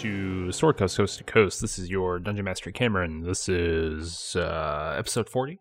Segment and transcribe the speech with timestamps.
[0.00, 1.60] to Sword Coast Coast to Coast.
[1.60, 3.22] This is your Dungeon Master Cameron.
[3.22, 5.58] This is uh, episode 40.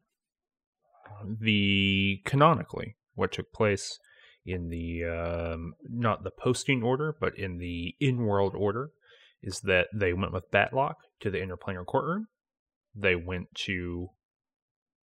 [1.41, 3.99] The canonically, what took place
[4.45, 8.91] in the um, not the posting order, but in the in world order,
[9.43, 12.27] is that they went with Batlock to the interplanar courtroom.
[12.95, 14.07] They went to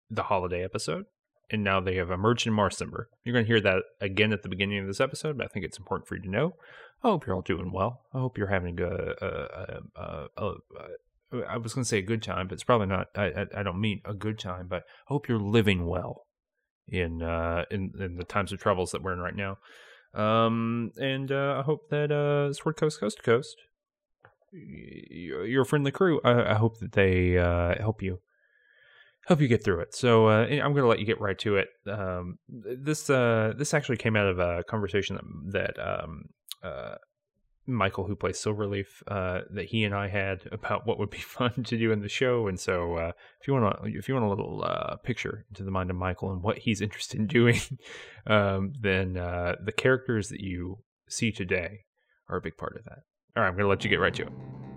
[0.09, 1.05] the holiday episode,
[1.49, 3.05] and now they have emerged in Marsember.
[3.23, 5.63] You're going to hear that again at the beginning of this episode, but I think
[5.63, 6.55] it's important for you to know.
[7.03, 8.01] I hope you're all doing well.
[8.13, 12.21] I hope you're having a, a, a, a I was going to say a good
[12.21, 13.07] time, but it's probably not.
[13.15, 16.27] I, I, I don't mean a good time, but I hope you're living well
[16.87, 19.57] in uh in in the times of troubles that we're in right now.
[20.13, 23.55] Um, and uh, I hope that uh, Sword Coast Coast to Coast,
[24.51, 26.20] your friendly crew.
[26.23, 28.20] I, I hope that they uh, help you
[29.27, 29.95] help you get through it.
[29.95, 31.70] So uh, I'm going to let you get right to it.
[31.87, 35.17] Um, this uh, this actually came out of a conversation
[35.51, 36.26] that, that um,
[36.63, 36.95] uh,
[37.67, 41.63] Michael, who plays Silverleaf, uh, that he and I had about what would be fun
[41.63, 42.48] to do in the show.
[42.48, 45.63] And so, uh, if you want to, if you want a little uh, picture into
[45.63, 47.59] the mind of Michael and what he's interested in doing,
[48.27, 51.82] um, then uh, the characters that you see today
[52.29, 52.99] are a big part of that.
[53.35, 54.70] All right, I'm going to let you get right to it.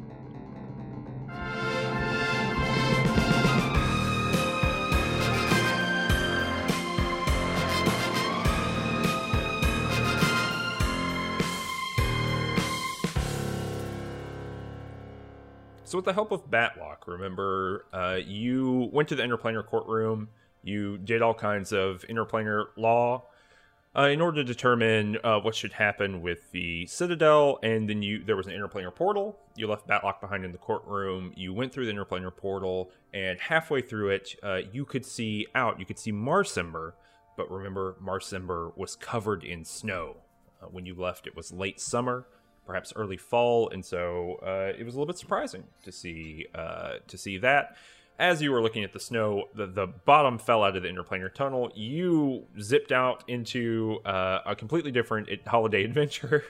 [15.95, 20.29] So, with the help of Batlock, remember, uh, you went to the interplanar courtroom.
[20.65, 23.27] You did all kinds of interplanar law
[23.97, 27.61] uh, in order to determine uh, what should happen with the Citadel.
[27.63, 29.39] And then you there was an interplanar portal.
[29.55, 31.33] You left Batlock behind in the courtroom.
[31.37, 35.79] You went through the interplanar portal, and halfway through it, uh, you could see out.
[35.79, 36.95] You could see Marsember,
[37.37, 40.17] but remember, Marsember was covered in snow.
[40.61, 42.27] Uh, when you left, it was late summer
[42.67, 46.95] perhaps early fall, and so uh, it was a little bit surprising to see uh,
[47.07, 47.77] to see that.
[48.17, 51.35] As you were looking at the snow, the, the bottom fell out of the interplanar
[51.35, 51.73] tunnel.
[51.75, 56.45] You zipped out into uh, a completely different holiday adventure,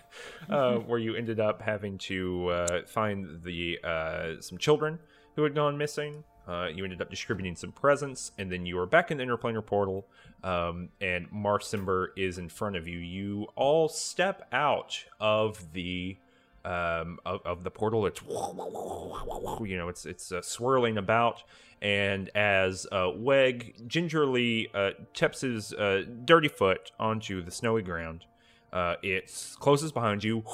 [0.50, 4.98] uh, where you ended up having to uh, find the uh, some children
[5.36, 6.22] who had gone missing.
[6.48, 9.64] Uh, you ended up distributing some presents, and then you are back in the interplanar
[9.64, 10.06] portal,
[10.44, 12.98] um, and Marsember is in front of you.
[12.98, 16.16] You all step out of the
[16.64, 18.06] um, of, of, the portal.
[18.06, 21.42] It's you know it's it's uh, swirling about,
[21.82, 28.24] and as uh, Weg gingerly uh, taps his uh, dirty foot onto the snowy ground,
[28.72, 30.44] uh, it closes behind you,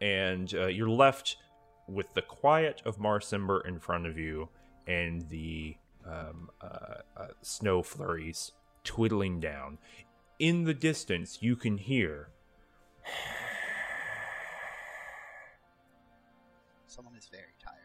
[0.00, 1.36] and uh, you're left
[1.88, 4.48] with the quiet of Marsember in front of you
[4.90, 6.66] and the um, uh,
[7.16, 8.52] uh, snow flurries
[8.82, 9.78] twiddling down.
[10.38, 12.30] In the distance, you can hear.
[16.88, 17.76] Someone is very tired.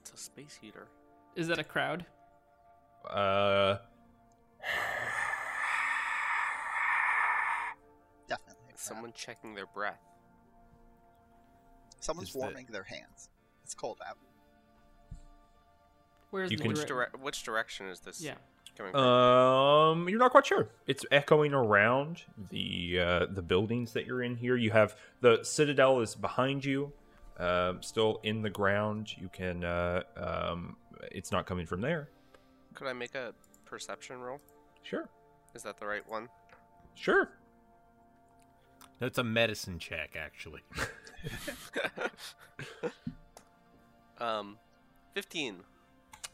[0.00, 0.88] It's a space heater.
[1.36, 2.06] Is that a crowd?
[3.08, 3.76] Uh.
[8.28, 8.72] Definitely.
[8.76, 10.00] Someone checking their breath.
[12.00, 13.28] Someone's warming their hands.
[13.64, 14.16] It's cold out.
[16.30, 18.34] Where's You the can- Which, dire- which direction is this Yeah.
[18.76, 19.00] coming from?
[19.02, 20.68] Um, you're not quite sure.
[20.86, 24.56] It's echoing around the uh, the buildings that you're in here.
[24.56, 26.92] You have the citadel is behind you,
[27.38, 29.16] um, still in the ground.
[29.16, 29.64] You can.
[29.64, 30.76] Uh, um,
[31.12, 32.08] it's not coming from there.
[32.74, 33.32] Could I make a
[33.64, 34.40] perception roll?
[34.82, 35.08] Sure,
[35.54, 36.28] Is that the right one?
[36.94, 37.30] sure.
[39.00, 40.62] No, it's a medicine check, actually.
[44.20, 44.58] Um,
[45.14, 45.60] 15.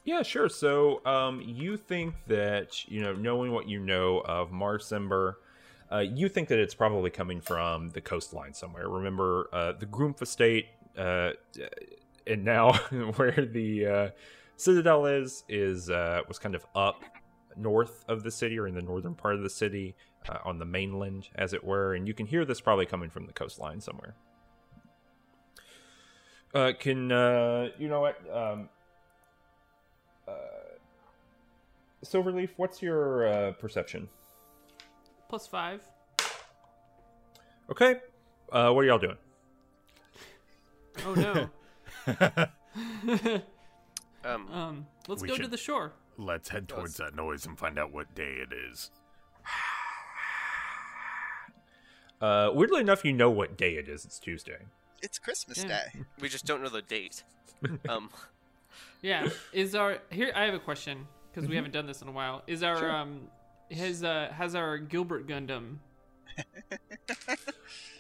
[0.05, 0.51] Yeah, sure.
[0.51, 5.37] So, um, you think that you know, knowing what you know of Marsember,
[5.91, 8.87] uh, you think that it's probably coming from the coastline somewhere.
[8.89, 10.67] Remember, uh, the Groomf estate,
[10.99, 11.31] uh,
[12.27, 12.73] and now
[13.17, 14.11] where the uh,
[14.57, 17.03] Citadel is is uh, was kind of up
[17.57, 19.95] north of the city or in the northern part of the city
[20.29, 21.95] uh, on the mainland, as it were.
[21.95, 24.15] And you can hear this probably coming from the coastline somewhere.
[26.79, 27.11] Can
[27.79, 28.19] you know what?
[28.31, 28.69] Um,
[32.05, 34.09] Silverleaf, what's your uh, perception?
[35.29, 35.81] Plus five.
[37.71, 38.01] Okay.
[38.53, 39.17] Uh, what are y'all doing?
[41.07, 41.49] Oh
[42.07, 43.41] no.
[44.25, 45.93] Um, um, let's We go to the shore.
[46.17, 48.91] Let's head towards that noise and find out what day it is.
[52.21, 54.07] Uh, weirdly enough, you know what day it is.
[54.07, 54.57] It's Tuesday.
[55.03, 55.69] It's Christmas Yeah.
[55.69, 56.05] Day.
[56.21, 57.23] we just don't know the date.
[57.87, 58.09] Um,
[59.03, 59.29] Yeah.
[59.53, 60.33] Is our here?
[60.35, 62.43] I have a question because we haven't done this in a while.
[62.47, 62.91] Is our Sure.
[62.91, 63.29] um
[63.71, 65.79] has uh has our Gilbert Gundam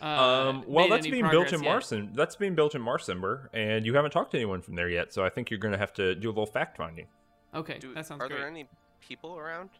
[0.00, 1.70] uh, Um, well, that's being built progress in yet.
[1.70, 2.10] Marson.
[2.14, 5.12] That's being built in Marsember, and you haven't talked to anyone from there yet.
[5.12, 7.06] So I think you're going to have to do a little fact finding.
[7.54, 8.38] Okay, Do, that sounds are great.
[8.40, 8.66] there any
[9.00, 9.70] people around?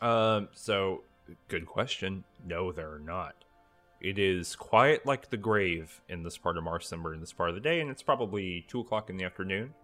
[0.00, 1.02] Um, so
[1.48, 2.24] good question.
[2.46, 3.34] No, there are not.
[4.00, 7.56] It is quiet like the grave in this part of Marsember in this part of
[7.56, 9.74] the day, and it's probably two o'clock in the afternoon.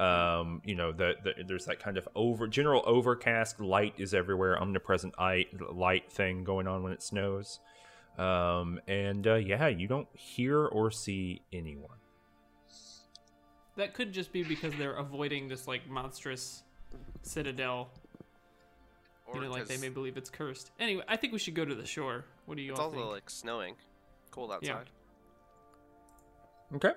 [0.00, 4.60] Um, you know, the, the there's that kind of over general overcast light is everywhere,
[4.60, 7.60] omnipresent light light thing going on when it snows.
[8.18, 11.98] Um, and uh, yeah, you don't hear or see anyone.
[13.76, 16.62] That could just be because they're avoiding this like monstrous
[17.22, 17.90] citadel.
[19.26, 20.72] Or you know, like they may believe it's cursed.
[20.78, 22.24] Anyway, I think we should go to the shore.
[22.44, 22.94] What do you all think?
[22.94, 23.22] It's all also think?
[23.24, 23.74] like snowing,
[24.30, 24.72] cold Yeah.
[24.72, 24.90] outside.
[26.74, 26.92] Okay,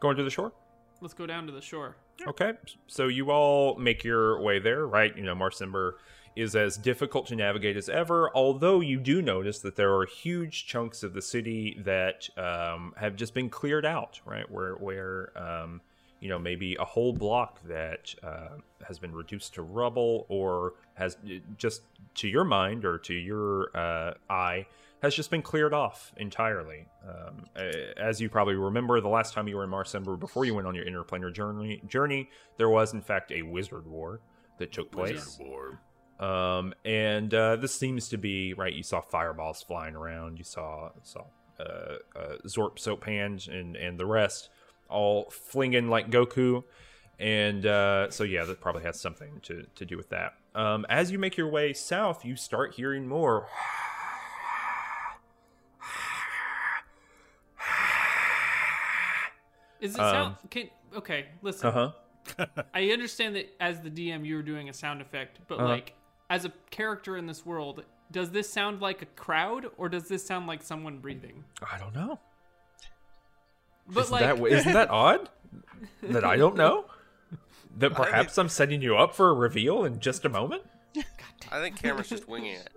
[0.00, 0.52] going to the shore.
[1.00, 1.96] Let's go down to the shore.
[2.26, 2.52] Okay,
[2.86, 5.16] so you all make your way there, right?
[5.16, 5.94] You know, Marsember
[6.34, 10.66] is as difficult to navigate as ever, although you do notice that there are huge
[10.66, 14.48] chunks of the city that um, have just been cleared out, right?
[14.50, 15.80] Where, where um,
[16.20, 21.16] you know, maybe a whole block that uh, has been reduced to rubble or has
[21.56, 21.82] just,
[22.16, 24.66] to your mind or to your uh, eye,
[25.02, 26.86] has just been cleared off entirely.
[27.08, 27.44] Um,
[27.96, 30.74] as you probably remember, the last time you were in Marsember before you went on
[30.74, 34.20] your interplanar journey, journey, there was in fact a wizard war
[34.58, 35.38] that took place.
[36.18, 38.72] Um, and uh, this seems to be right.
[38.72, 40.38] You saw fireballs flying around.
[40.38, 41.26] You saw saw
[41.60, 44.50] uh, uh, Zorp Soap Hand and and the rest
[44.88, 46.64] all flinging like Goku.
[47.20, 50.34] And uh, so yeah, that probably has something to to do with that.
[50.54, 53.46] Um, as you make your way south, you start hearing more.
[59.80, 60.36] Is it Um, sound?
[60.50, 61.68] Can, okay, listen.
[61.68, 61.92] Uh
[62.36, 62.46] huh.
[62.74, 65.68] I understand that as the DM you were doing a sound effect, but Uh-huh.
[65.68, 65.94] like
[66.30, 70.24] as a character in this world, does this sound like a crowd or does this
[70.26, 71.44] sound like someone breathing?
[71.72, 72.18] I don't know.
[73.86, 75.30] But isn't like, that isn't that odd?
[76.02, 76.84] That I don't know.
[77.78, 80.62] That perhaps I'm setting you up for a reveal in just a moment.
[81.50, 82.70] I think Cameron's just winging it.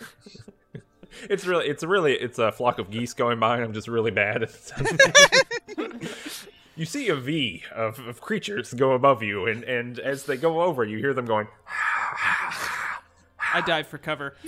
[1.28, 4.12] It's really, it's really, it's a flock of geese going by, and I'm just really
[4.12, 4.86] bad at sound.
[6.78, 10.62] You see a V of, of creatures go above you, and, and as they go
[10.62, 11.48] over, you hear them going.
[13.52, 14.36] I dive for cover.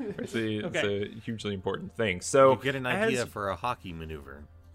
[0.00, 2.20] It's a, it's a hugely important thing.
[2.22, 4.44] So You get an idea as- for a hockey maneuver.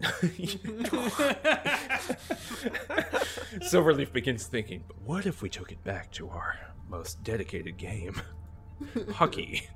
[3.60, 6.58] Silverleaf begins thinking, but what if we took it back to our
[6.88, 8.20] most dedicated game,
[9.12, 9.68] hockey?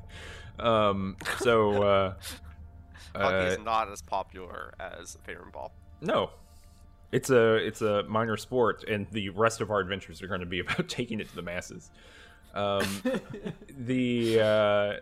[0.59, 2.15] Um, so uh,
[3.15, 5.73] Hockey uh, is not as popular as Favorite Ball.
[6.01, 6.31] no,
[7.13, 10.47] it's a it's a minor sport, and the rest of our adventures are going to
[10.47, 11.91] be about taking it to the masses.
[12.55, 12.87] Um,
[13.79, 14.93] the uh,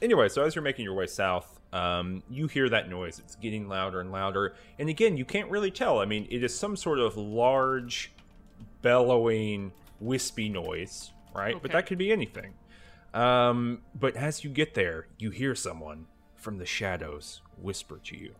[0.00, 3.18] anyway, so as you're making your way south, um, you hear that noise.
[3.18, 5.98] It's getting louder and louder, and again, you can't really tell.
[5.98, 8.12] I mean, it is some sort of large,
[8.82, 11.60] bellowing, wispy noise, right?
[11.60, 12.54] But that could be anything.
[13.14, 16.06] Um, but as you get there, you hear someone
[16.36, 18.34] from the shadows whisper to you.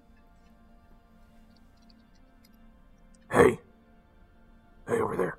[3.31, 3.59] Hey.
[4.87, 5.39] Hey, over there.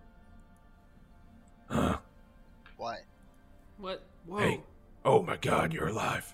[1.70, 1.98] Huh?
[2.78, 3.00] What?
[3.78, 4.04] What?
[4.26, 4.38] Whoa.
[4.40, 4.62] Hey.
[5.06, 6.34] Oh my god, you're alive.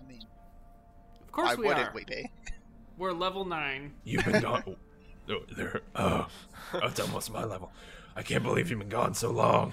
[0.00, 0.22] I mean,
[1.22, 1.92] Of course why we wouldn't are.
[1.94, 2.30] we be?
[2.98, 3.92] We're level nine.
[4.04, 4.64] You've been gone.
[5.28, 5.80] oh, there.
[5.94, 6.26] Oh,
[6.72, 7.70] that's almost my level.
[8.16, 9.72] I can't believe you've been gone so long.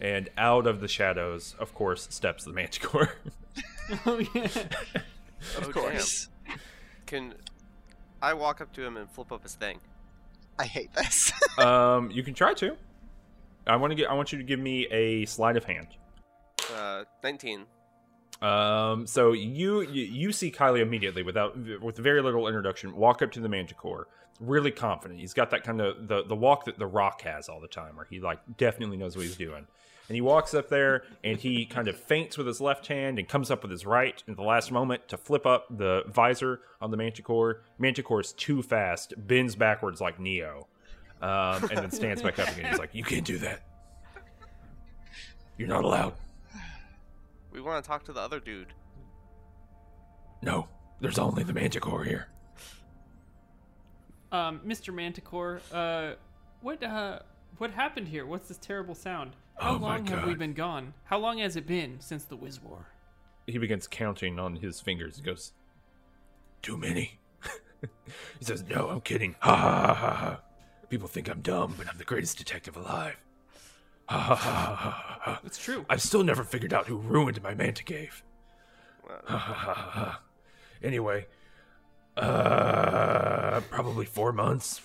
[0.00, 3.12] And out of the shadows, of course, steps the Manticore.
[4.06, 4.44] oh yeah.
[5.58, 6.28] Of Oh, course.
[6.46, 6.58] damn.
[7.06, 7.34] Can
[8.22, 9.78] I walk up to him and flip up his thing?
[10.58, 11.32] I hate this.
[11.58, 12.76] um, you can try to.
[13.66, 14.10] I want to get.
[14.10, 15.88] I want you to give me a sleight of hand.
[16.74, 17.66] Uh, 19.
[18.42, 23.32] Um, so you, you you see Kylie immediately without with very little introduction walk up
[23.32, 24.08] to the Manticore,
[24.40, 25.20] really confident.
[25.20, 27.96] He's got that kind of the the walk that the Rock has all the time,
[27.96, 29.66] where he like definitely knows what he's doing.
[30.08, 33.26] And he walks up there and he kind of feints with his left hand and
[33.26, 36.90] comes up with his right at the last moment to flip up the visor on
[36.90, 37.62] the Manticore.
[37.78, 40.68] Manticore is too fast, bends backwards like Neo,
[41.22, 42.70] um, and then stands back up again.
[42.70, 43.62] He's like, "You can't do that.
[45.56, 46.14] You're not allowed."
[47.50, 48.74] We want to talk to the other dude.
[50.42, 50.68] No,
[51.00, 52.28] there's only the Manticore here.
[54.32, 54.92] Um, Mr.
[54.92, 56.14] Manticore, uh,
[56.60, 57.20] what uh,
[57.58, 58.26] what happened here?
[58.26, 59.36] What's this terrible sound?
[59.56, 60.94] How Oh my long have we been gone?
[61.04, 62.86] How long has it been since the Wiz War?
[63.46, 65.16] He begins counting on his fingers.
[65.16, 65.52] He goes,
[66.62, 67.18] Too many.
[68.38, 69.36] he says, No, I'm kidding.
[69.40, 70.40] Ha ha ha ha ha.
[70.90, 73.16] People think I'm dumb, but I'm the greatest detective alive.
[74.08, 75.40] Ha ha ha ha ha ha.
[75.44, 75.86] It's true.
[75.88, 78.22] I've still never figured out who ruined my manta cave.
[79.06, 80.20] Well, Ha ha ha ha ha.
[80.82, 81.26] Anyway,
[82.16, 84.80] Uh, probably four months,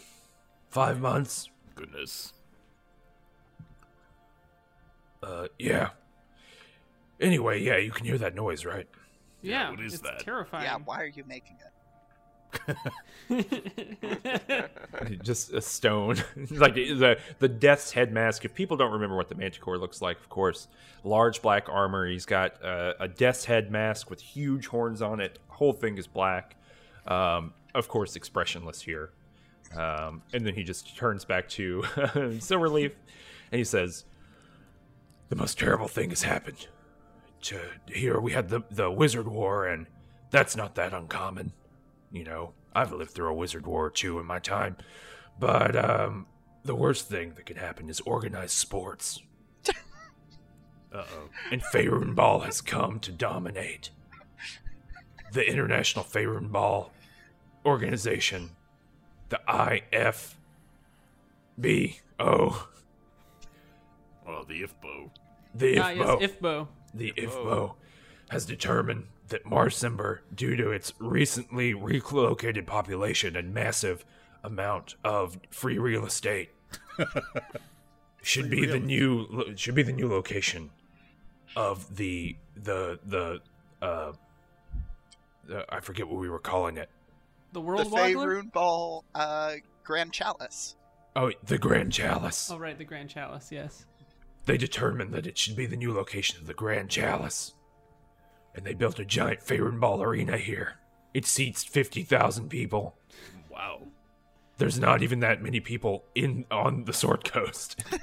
[0.70, 1.50] five months.
[1.76, 2.34] Goodness.
[5.22, 5.90] Uh, yeah.
[7.20, 8.88] Anyway, yeah, you can hear that noise, right?
[9.42, 10.20] Yeah, what is it's that?
[10.20, 10.66] terrifying.
[10.66, 11.70] Yeah, why are you making it?
[15.22, 16.16] Just a stone,
[16.52, 18.44] like the the Death's head mask.
[18.44, 20.68] If people don't remember what the Manticore looks like, of course,
[21.04, 22.08] large black armor.
[22.08, 25.40] He's got uh, a Death's head mask with huge horns on it.
[25.48, 26.56] Whole thing is black.
[27.08, 29.12] Um, of course, expressionless here.
[29.76, 32.94] Um, and then he just turns back to Silverleaf,
[33.52, 34.06] and he says,
[35.30, 36.68] "The most terrible thing has happened.
[37.44, 39.88] To, here we had the the Wizard War, and
[40.32, 41.54] that's not that uncommon.
[42.12, 44.78] You know, I've lived through a Wizard War or two in my time,
[45.40, 46.26] but um,
[46.64, 49.22] the worst thing that could happen is organized sports,
[50.92, 51.30] Uh oh.
[51.52, 53.92] and Faerun Ball has come to dominate.
[55.32, 56.92] The International Faerun Ball
[57.64, 58.50] organization,
[59.30, 60.36] the IFBO,
[64.30, 65.10] Well, the IFBO.
[65.56, 66.40] the ah, yes, IFBO.
[66.40, 66.68] Ifbo.
[66.94, 67.74] the IFBO
[68.30, 74.06] has determined that Marsember, due to its recently relocated population and massive
[74.44, 76.52] amount of free real estate,
[78.22, 80.70] should be the new should be the new location
[81.56, 83.40] of the the the
[83.82, 84.12] uh,
[85.52, 86.90] uh I forget what we were calling it.
[87.52, 88.44] The The World Waddler?
[88.44, 90.76] Faerun Ball uh, Grand Chalice.
[91.16, 92.52] Oh, the Grand Chalice.
[92.52, 93.86] Oh, right, the Grand Chalice, yes.
[94.50, 97.54] They determined that it should be the new location of the Grand Chalice.
[98.56, 100.80] And they built a giant Faerun Ball arena here.
[101.14, 102.96] It seats 50,000 people.
[103.52, 103.84] Wow.
[104.58, 107.84] There's not even that many people in on the Sword Coast.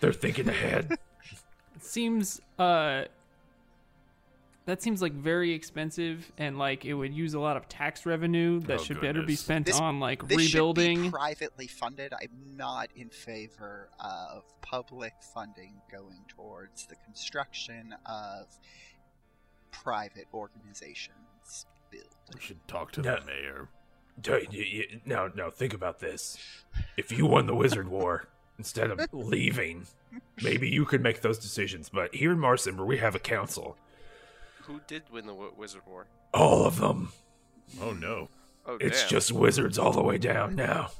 [0.00, 0.96] They're thinking ahead.
[1.76, 3.04] It seems, uh,
[4.70, 8.60] that seems like very expensive and like it would use a lot of tax revenue
[8.60, 11.02] that Oh, should better be spent This- on like This should rebuilding.
[11.02, 12.12] be privately funded.
[12.14, 18.46] I'm not in favor of public funding going towards the construction of
[19.72, 22.08] private organizations building.
[22.34, 23.18] We should talk to No.
[23.18, 23.68] the mayor.
[24.20, 26.38] D- y- y- No, no, think about this.
[26.96, 29.86] If you won the Wizard War, instead of leaving,
[30.42, 31.88] maybe you could make those decisions.
[31.88, 33.76] But here in Marsember, we have a council.
[34.70, 36.06] Who did win the w- Wizard War?
[36.32, 37.12] All of them.
[37.80, 38.28] Oh no.
[38.66, 39.08] Oh, It's damn.
[39.10, 40.90] just wizards all the way down now.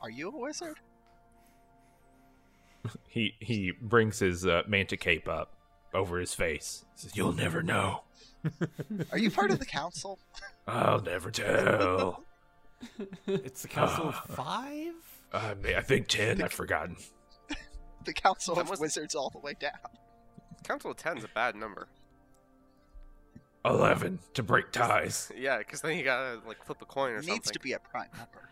[0.00, 0.78] Are you a wizard?
[3.08, 5.54] He he brings his uh, manta cape up
[5.94, 6.84] over his face.
[6.96, 8.02] Says, "You'll never know.
[9.12, 10.18] Are you part of the council?
[10.66, 12.24] I'll never tell."
[13.28, 14.94] It's the Council of Five?
[15.32, 16.42] I mean, I think ten.
[16.42, 16.96] I've forgotten.
[18.04, 19.78] The council of wizards all the way down.
[20.64, 21.86] Council of Ten's a bad number.
[23.64, 25.30] Eleven to break ties.
[25.38, 27.34] Yeah, because then you gotta like flip a coin or It something.
[27.34, 28.48] needs to be a prime number.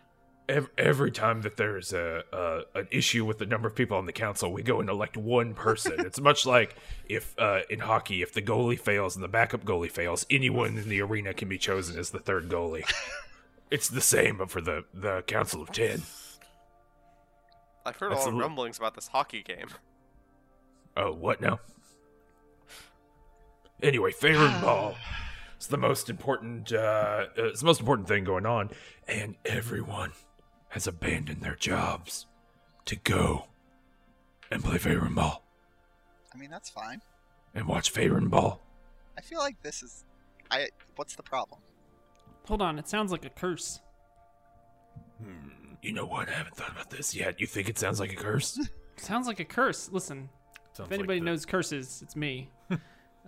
[0.49, 4.07] Every, every time that there's a, a an issue with the number of people on
[4.07, 5.95] the council, we go and elect one person.
[5.99, 6.77] it's much like
[7.09, 10.89] if uh, in hockey, if the goalie fails and the backup goalie fails, anyone in
[10.89, 12.85] the arena can be chosen as the third goalie.
[13.71, 16.03] it's the same, but for the the council of ten.
[17.87, 19.69] I've heard That's all a the li- rumblings about this hockey game.
[20.97, 21.61] Oh, what now?
[23.83, 24.95] Anyway, Faerun Ball.
[25.57, 26.73] It's the most important.
[26.73, 28.71] Uh, uh, it's the most important thing going on,
[29.07, 30.13] and everyone
[30.69, 32.27] has abandoned their jobs
[32.87, 33.47] to go
[34.51, 35.43] and play Faerun Ball
[36.35, 37.03] I mean, that's fine.
[37.55, 38.61] and watch Faerun Ball.
[39.19, 40.05] I feel like this is.
[40.51, 40.69] I.
[40.97, 41.61] What's the problem?
[42.47, 43.81] Hold on, it sounds like a curse.
[45.23, 46.29] Hmm, You know what?
[46.29, 47.41] I haven't thought about this yet.
[47.41, 48.59] You think it sounds like a curse?
[48.97, 49.89] Sounds like a curse.
[49.91, 50.29] Listen,
[50.75, 52.51] Sounds if anybody like the- knows curses, it's me.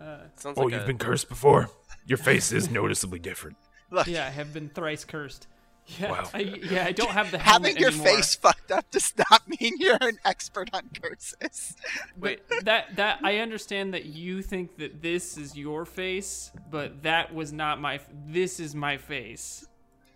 [0.01, 1.69] Uh, Sounds oh, like you've a, been cursed before.
[2.07, 3.57] Your face is noticeably different.
[3.91, 5.47] Look, Yeah, I have been thrice cursed.
[5.99, 6.31] Yeah, Wow.
[6.33, 8.07] I, yeah, I don't have the helmet having your anymore.
[8.07, 11.75] face fucked up does not mean you're an expert on curses.
[12.17, 17.35] Wait, that that I understand that you think that this is your face, but that
[17.35, 17.99] was not my.
[18.29, 19.67] This is my face.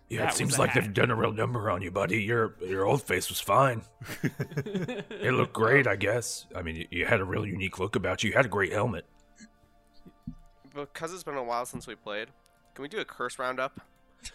[0.07, 0.83] Yeah, That it seems like hack.
[0.83, 2.23] they've done a real number on you, buddy.
[2.23, 3.81] Your your old face was fine.
[4.23, 6.45] it looked great, I guess.
[6.55, 8.29] I mean, you, you had a real unique look about you.
[8.29, 9.05] You had a great helmet.
[10.85, 12.29] Because it's been a while since we played,
[12.75, 13.79] can we do a curse roundup?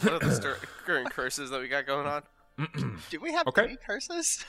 [0.00, 2.22] What are the stir- current curses that we got going on?
[3.10, 3.64] Do we have Okay.
[3.64, 4.44] any curses?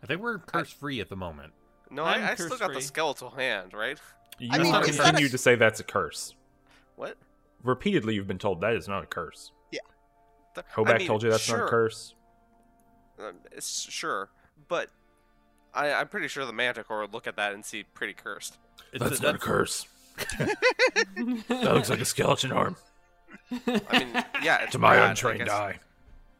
[0.00, 1.52] I think we're curse free at the moment.
[1.90, 3.98] No, I'm I, I still got the skeletal hand, right?
[4.38, 6.34] You I mean, have is that continued a- to say that's a curse.
[6.94, 7.16] What?
[7.64, 9.50] Repeatedly, you've been told that is not a curse.
[10.54, 12.14] The- Hoback I mean, told you that's not a curse.
[13.18, 14.30] um, it's sure,
[14.68, 14.88] but
[15.74, 18.56] I, I'm pretty sure the Manticore would look at that and see pretty cursed.
[18.92, 19.86] It's That's a, not a curse.
[21.48, 22.76] That looks like a skeleton arm
[23.50, 25.78] I mean, yeah, it's to my bad, untrained eye.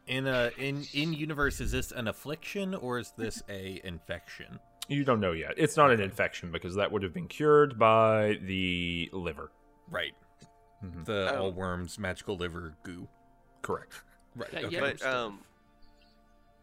[0.07, 4.59] In uh in in universe, is this an affliction or is this a infection?
[4.89, 5.53] You don't know yet.
[5.57, 9.51] It's not an infection because that would have been cured by the liver.
[9.89, 10.13] Right.
[11.05, 11.43] The Oh.
[11.43, 13.07] all worms magical liver goo.
[13.61, 14.01] Correct.
[14.35, 14.51] Right.
[14.51, 14.79] That okay.
[14.79, 15.39] But um,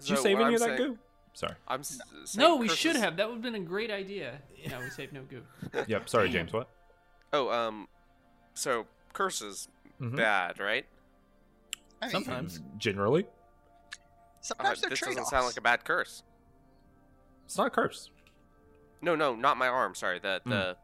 [0.01, 0.99] Did you so save any I'm of that saying- goo?
[1.35, 1.55] Sorry.
[1.67, 1.99] I'm s-
[2.37, 3.17] no, we should have.
[3.17, 4.39] That would have been a great idea.
[4.71, 5.43] No, we saved no goo.
[5.89, 6.09] Yep.
[6.09, 6.53] Sorry, James.
[6.53, 6.69] What?
[7.35, 7.89] Oh, um,
[8.55, 9.69] so curses
[10.01, 10.17] Mhm.
[10.17, 10.87] bad, right?
[12.01, 12.61] I mean, Sometimes.
[12.79, 13.97] Generally, Uh,
[14.41, 15.17] sometimes they're this trade-offs.
[15.17, 16.23] doesn't sound like a bad curse.
[17.45, 18.11] it's not a curse.
[19.03, 19.95] No, no, not my arm.
[19.95, 20.77] Sorry, the the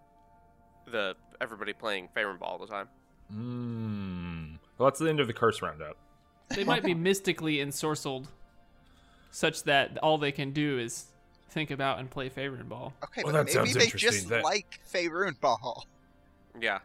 [0.90, 2.88] the everybody playing Faerun Ball all the time.
[3.32, 4.58] Mm.
[4.76, 5.96] Well, that's the end of the curse roundup.
[6.50, 8.26] They might be mystically ensorcelled,
[9.30, 11.06] such that all they can do is
[11.48, 12.92] think about and play Favorite Ball.
[13.04, 15.86] Okay, Well, but that maybe sounds they interesting, just that- like Faerun Ball.
[16.58, 16.78] Yeah,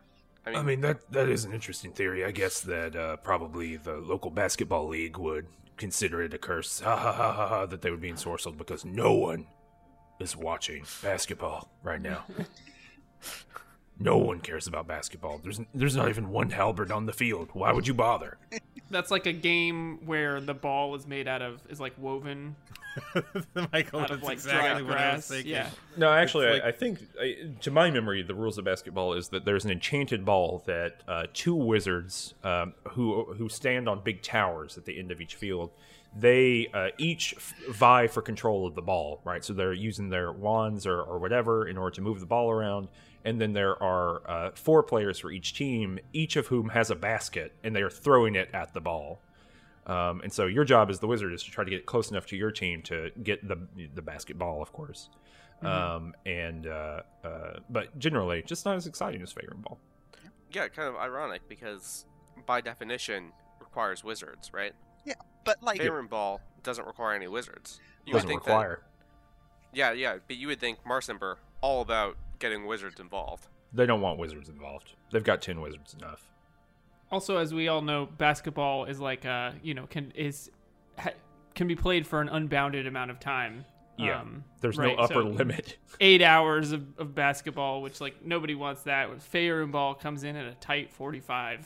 [0.45, 2.25] I mean, I mean that that is an interesting theory.
[2.25, 6.79] I guess that uh, probably the local basketball league would consider it a curse.
[6.81, 7.65] Ha ha ha ha ha!
[7.65, 9.47] That they would be ensorcelled because no one
[10.19, 12.25] is watching basketball right now.
[13.99, 15.39] no one cares about basketball.
[15.39, 17.49] There's there's not even one halberd on the field.
[17.53, 18.37] Why would you bother?
[18.91, 22.55] That's like a game where the ball is made out of is like woven
[23.73, 25.27] Michael, out of that's like exactly dry what I was grass.
[25.29, 25.51] thinking.
[25.51, 29.13] Yeah, No, actually, like- I, I think, I, to my memory, the rules of basketball
[29.13, 34.01] is that there's an enchanted ball that uh, two wizards um, who who stand on
[34.03, 35.71] big towers at the end of each field.
[36.17, 39.43] They uh, each f- vie for control of the ball, right?
[39.43, 42.87] So they're using their wands or, or whatever in order to move the ball around.
[43.25, 46.95] And then there are uh, four players for each team, each of whom has a
[46.95, 49.19] basket, and they are throwing it at the ball.
[49.87, 52.25] Um, and so your job as the wizard is to try to get close enough
[52.27, 53.57] to your team to get the
[53.93, 55.09] the basketball, of course.
[55.61, 59.79] Um, and uh, uh, but generally, just not as exciting as Favorite Ball.
[60.51, 62.05] yeah, kind of ironic because
[62.45, 64.73] by definition requires wizards, right?
[65.05, 67.79] Yeah, but like, Faerun Ball doesn't require any wizards.
[68.05, 68.81] You Doesn't would think require.
[69.73, 73.47] That, yeah, yeah, but you would think Marsember all about getting wizards involved.
[73.73, 74.93] They don't want wizards involved.
[75.11, 76.31] They've got ten wizards enough.
[77.11, 80.49] Also, as we all know, basketball is like uh, you know, can is
[80.97, 81.11] ha,
[81.53, 83.65] can be played for an unbounded amount of time.
[83.97, 85.77] Yeah, Um, There's right, no upper so limit.
[86.01, 89.21] Eight hours of, of basketball, which like nobody wants that.
[89.21, 91.65] Fair ball comes in at a tight forty-five.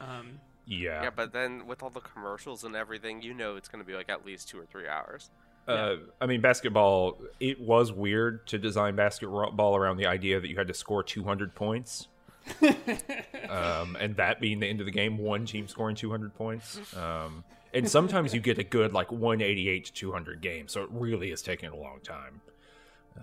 [0.00, 1.04] Um, Yeah.
[1.04, 3.94] Yeah, but then with all the commercials and everything, you know it's going to be
[3.94, 5.30] like at least two or three hours.
[5.66, 7.18] Uh, I mean, basketball.
[7.40, 11.54] It was weird to design basketball around the idea that you had to score 200
[11.54, 12.08] points,
[13.48, 16.78] um, and that being the end of the game, one team scoring 200 points.
[16.96, 21.30] Um, and sometimes you get a good like 188 to 200 game, so it really
[21.30, 22.40] is taking a long time.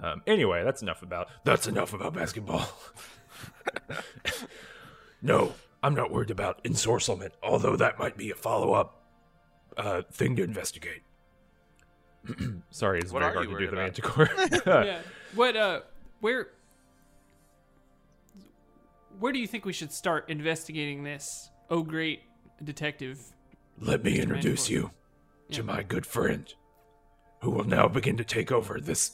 [0.01, 2.67] Um, anyway, that's enough about that's enough about basketball.
[5.21, 5.53] no,
[5.83, 9.03] I'm not worried about ensorcelment, although that might be a follow up
[9.77, 11.01] uh, thing to investigate.
[12.69, 14.29] Sorry, it's What very are hard to do the worried manticore.
[14.65, 14.99] yeah.
[15.35, 15.55] What?
[15.55, 15.81] Uh,
[16.19, 16.49] where?
[19.19, 21.49] Where do you think we should start investigating this?
[21.69, 22.21] Oh, great
[22.63, 23.19] detective.
[23.79, 24.21] Let me Mr.
[24.23, 24.91] introduce you
[25.51, 26.53] to my good friend,
[27.41, 29.13] who will now begin to take over this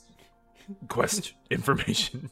[0.88, 2.30] quest information.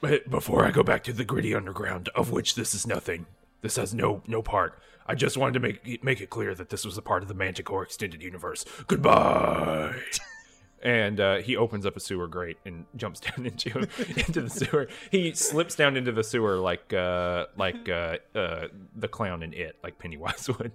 [0.00, 3.26] but before I go back to the gritty underground, of which this is nothing,
[3.62, 4.78] this has no no part.
[5.06, 7.34] I just wanted to make make it clear that this was a part of the
[7.34, 8.64] Manticore extended universe.
[8.86, 9.94] Goodbye.
[10.82, 14.88] And uh, he opens up a sewer grate and jumps down into into the sewer.
[15.10, 19.76] He slips down into the sewer like uh, like uh, uh, the clown in it,
[19.82, 20.72] like Pennywise would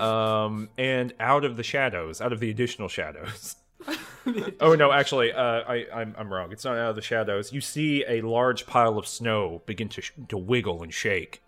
[0.00, 3.56] um, and out of the shadows, out of the additional shadows.
[4.60, 6.52] oh no, actually, uh, I, I'm I'm wrong.
[6.52, 7.52] It's not out of the shadows.
[7.52, 11.42] You see a large pile of snow begin to sh- to wiggle and shake,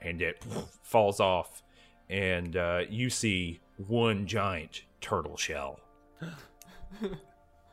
[0.00, 0.42] and it
[0.82, 1.62] falls off,
[2.08, 5.80] and uh, you see one giant turtle shell.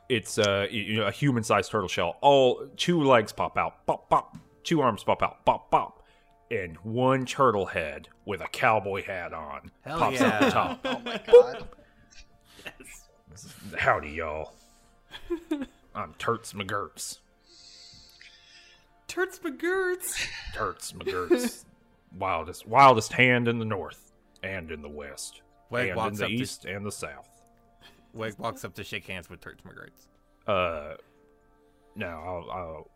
[0.08, 2.16] It's uh, you know, a human-sized turtle shell.
[2.20, 4.36] All two legs pop out, pop pop.
[4.64, 6.02] Two arms pop out, pop pop,
[6.50, 10.80] and one turtle head with a cowboy hat on Hell pops out the top.
[10.84, 11.68] oh my god.
[13.78, 14.52] Howdy, y'all.
[15.94, 17.18] I'm Turts McGurts.
[19.08, 20.26] Turts McGurts.
[20.54, 21.64] Turts McGurts.
[22.18, 26.28] wildest, wildest hand in the north and in the west, Wag and in the up
[26.28, 27.28] to- east and the south.
[28.12, 30.06] Weg walks up to shake hands with Turts McGurts.
[30.46, 30.96] Uh,
[31.94, 32.90] now, I'll, I'll,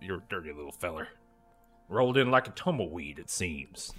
[0.00, 1.08] you're a dirty little feller.
[1.88, 3.92] Rolled in like a tumbleweed, it seems.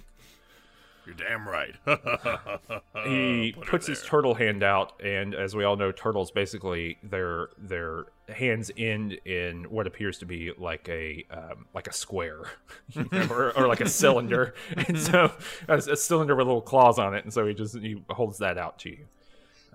[1.06, 1.74] You're damn right.
[3.04, 8.06] he puts his turtle hand out, and as we all know, turtles basically their their
[8.28, 12.44] hands end in what appears to be like a um, like a square,
[12.92, 14.54] you know, or, or like a cylinder,
[14.88, 15.30] and so
[15.68, 18.56] a, a cylinder with little claws on it, and so he just he holds that
[18.56, 19.04] out to you.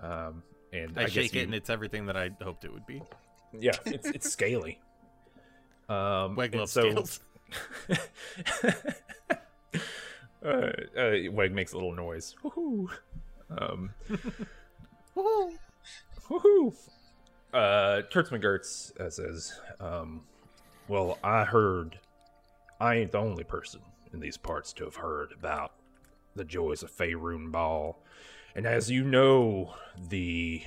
[0.02, 2.86] Um, and I, I, shake you- it, and it's everything that I hoped it would
[2.86, 3.02] be.
[3.58, 4.80] yeah, it's it's scaly.
[5.88, 7.20] Um, Weg loves so, scales.
[10.44, 10.48] uh,
[10.96, 12.34] uh, Weg makes a little noise.
[12.44, 12.88] Woohoo!
[13.58, 13.90] Um,
[15.16, 16.74] woohoo!
[17.52, 20.22] Uh, Turts McGurts uh, says, um,
[20.88, 21.98] "Well, I heard.
[22.80, 23.80] I ain't the only person
[24.12, 25.72] in these parts to have heard about
[26.36, 27.98] the joys of Faerun Ball,
[28.54, 29.74] and as you know,
[30.08, 30.62] the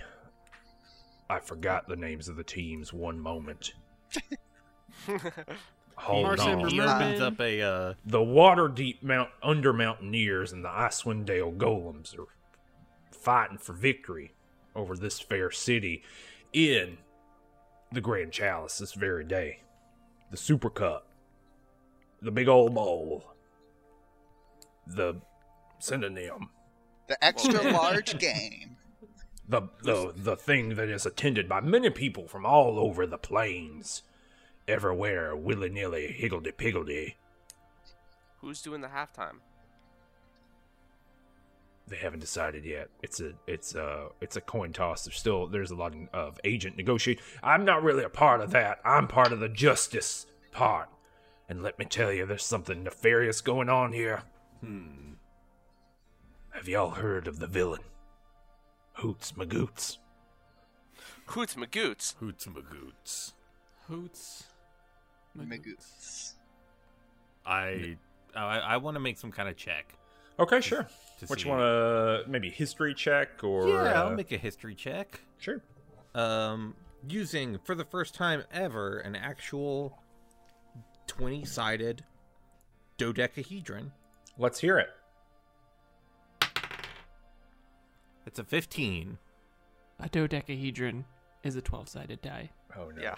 [1.29, 2.93] I forgot the names of the teams.
[2.93, 3.73] One moment.
[5.95, 6.69] Hold Martian on.
[6.69, 12.17] He opens up a uh, The Waterdeep Mount Under Mountaineers and the Icewind Dale Golems
[12.17, 12.27] are
[13.11, 14.33] fighting for victory
[14.75, 16.03] over this fair city
[16.51, 16.97] in
[17.91, 19.61] the Grand Chalice this very day.
[20.31, 21.07] The Super Cup.
[22.21, 23.25] The Big Old Bowl.
[24.87, 25.15] The
[25.79, 26.49] synonym.
[27.07, 28.77] The extra large game.
[29.47, 34.03] The, the the thing that is attended by many people from all over the plains.
[34.67, 37.17] Everywhere, willy nilly, higgledy piggledy.
[38.39, 39.39] Who's doing the halftime?
[41.87, 42.89] They haven't decided yet.
[43.01, 45.03] It's a it's a it's a coin toss.
[45.03, 47.19] There's still there's a lot of agent negotiate.
[47.43, 48.79] I'm not really a part of that.
[48.85, 50.87] I'm part of the justice part.
[51.49, 54.23] And let me tell you, there's something nefarious going on here.
[54.61, 55.12] Hmm.
[56.53, 57.81] Have y'all heard of the villain?
[58.93, 59.97] Hoots Magoots.
[61.27, 62.15] Hoots Magoots.
[62.17, 63.33] Hoots Magoots.
[63.87, 64.43] Hoots.
[65.37, 66.33] Magoots.
[67.45, 67.97] I
[68.35, 69.95] I, I want to make some kind of check.
[70.39, 70.87] Okay, sure.
[71.19, 74.75] to What you want to maybe history check or Yeah, uh, I'll make a history
[74.75, 75.21] check.
[75.39, 75.61] sure.
[76.15, 76.75] Um,
[77.07, 79.97] using for the first time ever an actual
[81.07, 82.03] twenty-sided
[82.97, 83.91] dodecahedron.
[84.37, 84.89] Let's hear it.
[88.25, 89.17] It's a fifteen.
[89.99, 91.05] A dodecahedron
[91.43, 92.49] is a 12 sided die.
[92.75, 93.01] Oh no.
[93.01, 93.15] Yeah.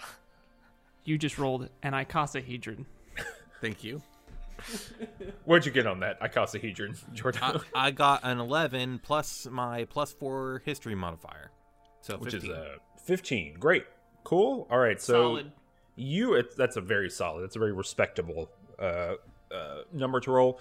[1.04, 2.84] You just rolled an icosahedron.
[3.60, 4.02] Thank you.
[5.44, 7.40] Where'd you get on that icosahedron, Jordan?
[7.42, 11.50] I, I got an eleven plus my plus four history modifier,
[12.00, 12.50] so Which 15.
[12.50, 13.54] is a 15.
[13.58, 13.84] Great.
[14.24, 14.66] Cool.
[14.70, 15.00] All right.
[15.00, 15.52] So Solid.
[15.94, 19.14] you it, that's a very solid that's a very respectable uh,
[19.52, 20.60] uh, number to roll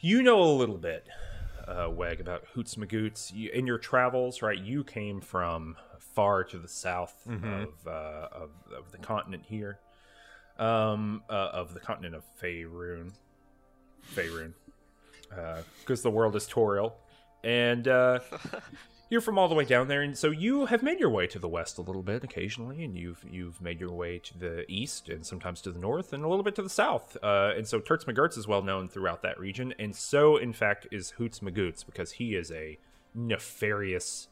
[0.00, 1.06] you know a little bit
[1.68, 6.58] uh, weg about hoots magoots you, in your travels right you came from far to
[6.58, 7.62] the south Mhm.
[7.64, 9.78] of, uh, of of the continent here.
[10.58, 13.12] Um uh, of the continent of Faerun.
[14.14, 14.52] Faerun.
[15.80, 16.92] Because the world is Toril.
[17.44, 18.20] And uh
[19.12, 21.38] you're from all the way down there, and so you have made your way to
[21.38, 25.10] the west a little bit occasionally, and you've you've made your way to the east
[25.10, 27.18] and sometimes to the north and a little bit to the south.
[27.22, 30.86] Uh, and so Turts McGurts is well known throughout that region, and so in fact
[30.90, 32.78] is Hoots Magoots because he is a
[33.14, 34.28] nefarious,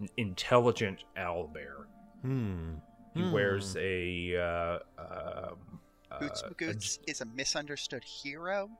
[0.00, 1.84] n- intelligent owlbear.
[2.22, 2.76] Hmm.
[3.14, 5.80] He wears a uh, um,
[6.18, 8.70] Boots uh, a Magoots is a misunderstood hero.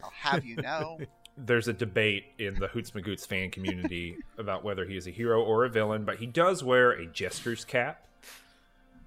[0.00, 0.98] I'll have you know.
[1.36, 5.42] there's a debate in the Hoots Magoots fan community about whether he is a hero
[5.42, 8.06] or a villain, but he does wear a jester's cap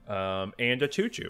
[0.08, 1.30] um, and a tutu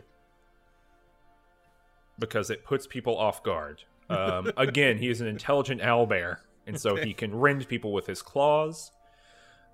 [2.19, 3.83] because it puts people off guard.
[4.09, 8.21] Um, again, he is an intelligent owlbear, and so he can rend people with his
[8.21, 8.91] claws.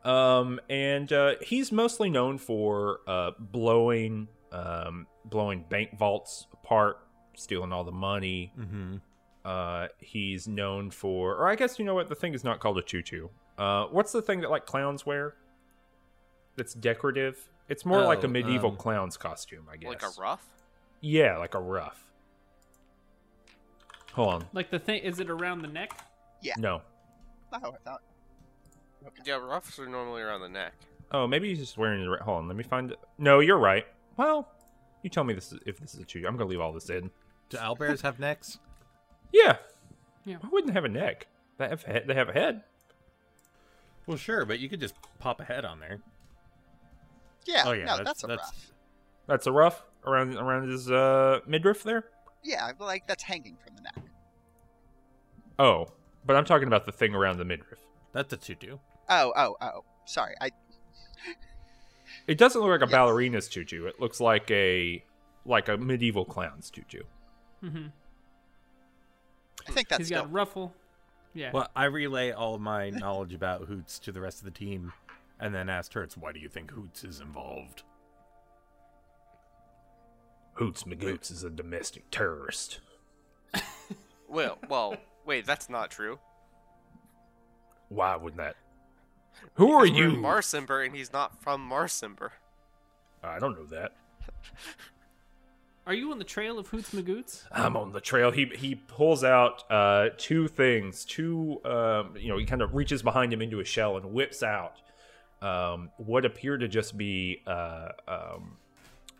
[0.03, 6.99] Um, and uh, he's mostly known for uh, blowing um, blowing bank vaults apart,
[7.35, 8.97] stealing all the money, Mm-hmm.
[9.45, 12.09] Uh, he's known for, or I guess you know what?
[12.09, 13.27] The thing is not called a tutu.
[13.57, 15.35] Uh, what's the thing that like clowns wear?
[16.55, 17.49] That's decorative.
[17.69, 19.89] It's more like a Oh, medieval um, clown's costume, I guess.
[19.89, 20.45] Like a ruff?
[21.01, 22.11] Yeah, like a ruff.
[24.13, 24.45] Hold on.
[24.53, 25.91] Like the thing, is it around the neck?
[26.41, 26.53] Yeah.
[26.57, 26.81] No.
[27.51, 28.01] Oh, I thought.
[29.25, 30.73] Yeah, ruffs are normally around the neck.
[31.11, 32.09] Oh, maybe he's just wearing the.
[32.09, 32.47] right- Hold on.
[32.47, 32.91] Let me find.
[32.91, 32.99] it.
[33.17, 33.85] No, you're right.
[34.17, 34.49] Well,
[35.01, 36.27] you tell me this is, if this is a tutu.
[36.27, 37.09] I'm gonna leave all this in.
[37.49, 38.59] Do owlbears have necks?
[39.33, 39.57] Yeah.
[40.23, 40.37] Yeah.
[40.39, 41.27] Why wouldn't they have a neck?
[41.57, 42.05] They have head.
[42.07, 42.61] They have a head.
[44.07, 45.99] Well, sure, but you could just pop a head on there.
[47.45, 48.71] Yeah, oh yeah, no, that's, that's, a rough.
[49.27, 52.05] That's a ruff around around his uh, midriff there.
[52.43, 53.99] Yeah, like that's hanging from the neck.
[55.59, 55.87] Oh,
[56.25, 57.79] but I'm talking about the thing around the midriff.
[58.13, 58.77] That's a tutu.
[59.09, 59.83] Oh, oh, oh.
[60.05, 60.51] Sorry, I.
[62.25, 62.91] It doesn't look like a Yes.
[62.91, 63.85] ballerina's tutu.
[63.85, 65.03] It looks like a
[65.45, 67.01] like a medieval clown's tutu.
[67.61, 67.87] Mm-hmm.
[69.67, 70.21] I think that's He's still.
[70.23, 70.73] got a ruffle.
[71.33, 71.51] Yeah.
[71.53, 74.93] Well, I relay all of my knowledge about Hoots to the rest of the team,
[75.39, 77.83] and then asked Hertz, "Why do you think Hoots is involved?"
[80.55, 82.79] Hoots Magoots is a domestic terrorist.
[84.29, 86.17] Well, well, wait, that's not true.
[87.89, 88.55] Why would that?
[89.55, 90.13] Who are Because we're you?
[90.15, 92.29] in Marsember, and he's not from Marsember.
[93.23, 93.91] I don't know that.
[95.85, 97.43] Are you on the trail of Hoots Magoots?
[97.51, 98.31] I'm on the trail.
[98.31, 101.03] He he pulls out uh, two things.
[101.03, 104.43] Two, um, you know, he kind of reaches behind him into a shell and whips
[104.43, 104.77] out
[105.41, 108.57] um, what appear to just be uh, um,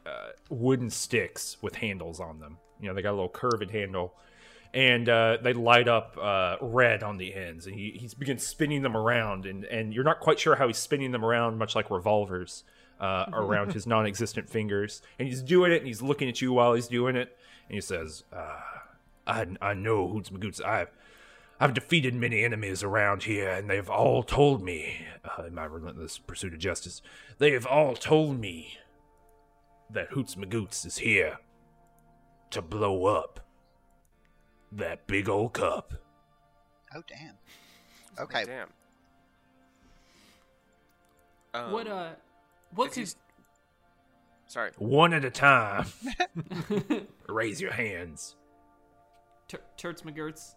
[0.05, 2.57] uh, wooden sticks with handles on them.
[2.79, 4.13] You know, they got a little curved handle,
[4.73, 7.67] and uh, they light up uh, red on the ends.
[7.67, 10.77] And he he begins spinning them around, and and you're not quite sure how he's
[10.77, 12.63] spinning them around, much like revolvers.
[13.03, 16.73] Uh, around his non-existent fingers, and he's doing it, and he's looking at you while
[16.73, 17.37] he's doing it,
[17.67, 18.61] and he says, uh,
[19.27, 20.63] "I I know Hoots Magoots.
[20.63, 20.87] I've
[21.59, 26.17] I've defeated many enemies around here, and they've all told me, uh, in my relentless
[26.17, 27.01] pursuit of justice,
[27.39, 28.77] they have all told me
[29.89, 31.39] that Hoots Magoots is here
[32.51, 33.41] to blow up
[34.71, 35.93] that big old cup.
[36.95, 37.35] Oh damn.
[38.17, 38.45] Okay.
[38.45, 38.69] Damn.
[41.53, 42.11] Um, what uh,
[42.75, 43.15] what if could he's-
[44.47, 44.71] Sorry.
[44.77, 45.87] One at a time.
[47.29, 48.35] Raise your hands.
[49.47, 50.55] Tur- Turts McGurts?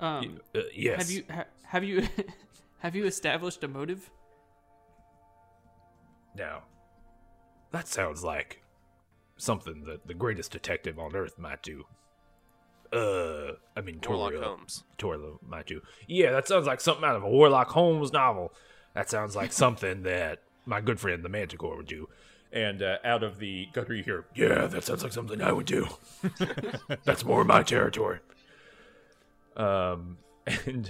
[0.00, 0.98] Um, Uh, yes.
[1.02, 2.06] have you ha- have you
[2.78, 4.10] have you established a motive?
[6.36, 6.64] Now,
[7.72, 8.62] that sounds like
[9.36, 11.84] something that the greatest detective on earth might do.
[12.92, 14.84] Uh, I mean, Warlock Toria, Holmes.
[14.98, 15.80] Toria might do.
[16.06, 18.52] Yeah, that sounds like something out of a Warlock Holmes novel.
[18.94, 22.08] That sounds like something that my good friend the Manticore would do.
[22.52, 25.66] And uh, out of the gutter, you hear, "Yeah, that sounds like something I would
[25.66, 25.88] do.
[27.04, 28.20] That's more my territory."
[29.56, 30.18] Um,
[30.66, 30.88] and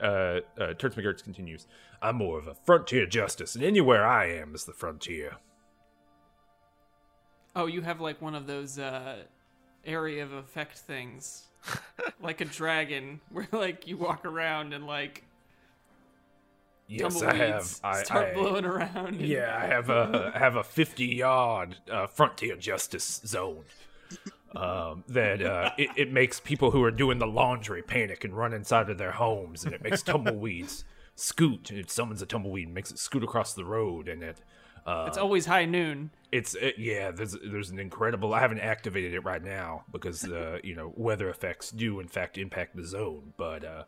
[0.00, 0.40] uh, uh,
[0.74, 1.66] Turts McGurts continues,
[2.00, 5.36] I'm more of a frontier justice, and anywhere I am is the frontier.
[7.56, 9.24] Oh, you have like one of those uh,
[9.84, 11.46] area of effect things,
[12.20, 15.24] like a dragon, where like you walk around and like
[16.88, 17.80] Yes, I have.
[17.82, 18.96] I, start I- blowing around.
[19.08, 23.64] and- Yeah, I have a I have a fifty yard uh, frontier justice zone.
[24.54, 28.52] Um, that uh, it, it makes people who are doing the laundry panic and run
[28.54, 31.70] inside of their homes, and it makes tumbleweeds scoot.
[31.70, 34.38] It summons a tumbleweed and makes it scoot across the road, and it
[34.86, 36.10] uh, It's always high noon.
[36.32, 37.10] it's it, yeah.
[37.10, 38.32] There's there's an incredible.
[38.32, 42.38] I haven't activated it right now because uh, you know weather effects do in fact
[42.38, 43.82] impact the zone, but uh,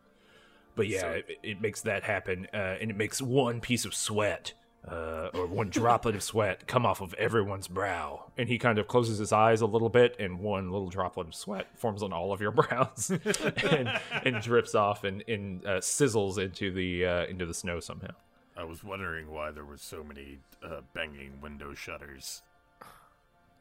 [0.78, 3.94] but yeah, So- it, it makes that happen, uh, and it makes one piece of
[3.94, 4.54] sweat.
[4.88, 8.86] Uh, or one droplet of sweat come off of everyone's brow, and he kind of
[8.88, 12.32] closes his eyes a little bit, and one little droplet of sweat forms on all
[12.32, 17.44] of your brows, and, and drips off and, and uh, sizzles into the uh, into
[17.44, 18.12] the snow somehow.
[18.56, 22.40] I was wondering why there were so many uh, banging window shutters.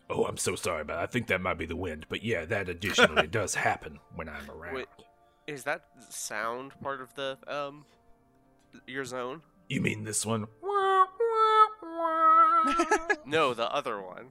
[0.09, 2.69] Oh, I'm so sorry but I think that might be the wind, but yeah, that
[2.69, 4.75] additionally does happen when I'm around.
[4.75, 4.87] Wait.
[5.47, 7.85] Is that sound part of the um
[8.85, 9.41] your zone?
[9.69, 10.47] You mean this one?
[13.25, 14.27] No, the other one.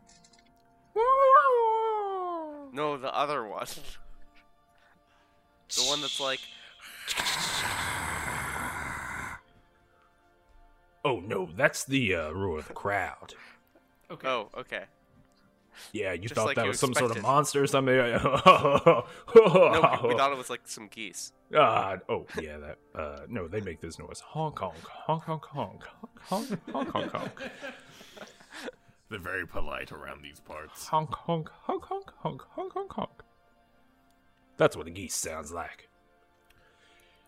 [2.72, 3.66] No, the other one.
[5.74, 6.40] the one that's like
[11.05, 13.35] Oh no, that's the uh, roar of the crowd.
[14.11, 14.26] Okay.
[14.29, 14.85] oh, okay.
[15.93, 17.95] Yeah, you Just thought like that you was some sort of monster or something.
[17.97, 19.41] No, we,
[20.09, 21.33] we thought it was like some geese.
[21.55, 22.79] Ah, oh yeah, that.
[22.95, 24.21] Uh, no, they make this noise.
[24.21, 25.83] Honk honk honk honk honk
[26.23, 27.43] honk honk honk honk
[29.11, 30.87] They're very polite around these parts.
[30.89, 33.23] honk honk honk honk honk honk honk honk.
[34.57, 35.89] That's what a geese sounds like.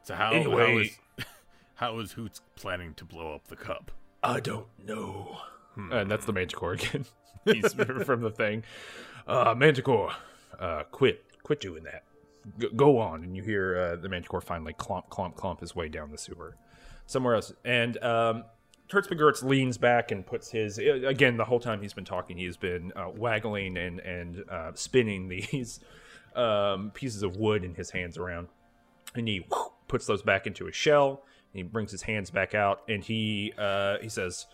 [0.03, 1.27] So how, how Anyway- is
[1.75, 3.93] how is Hoots planning to blow up the cup?
[4.23, 5.39] I don't know.
[5.77, 7.05] And that's the Manticore again.
[8.05, 8.65] From the thing.
[9.27, 10.13] Uh, Manticore,
[10.59, 12.05] uh, quit, quit doing that.
[12.59, 15.89] G- go on, and you hear uh, the Manticore finally clomp, clomp, clomp his way
[15.89, 16.57] down the sewer,
[17.07, 17.53] somewhere else.
[17.65, 18.45] And um,
[18.89, 21.37] Turts McGurts leans back and puts his uh, again.
[21.37, 25.81] The whole time he's been talking, he's been uh, waggling and and uh, spinning these
[26.35, 28.49] um, pieces of wood in his hands around
[29.15, 29.47] and he
[29.87, 31.25] puts those back into his shell.
[31.53, 34.47] And he brings his hands back out, and he uh, he says,